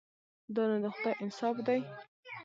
دا 0.55 0.63
نو 0.69 0.77
د 0.83 0.85
خدای 0.95 1.13
انصاف 1.23 1.55
دی. 1.67 1.79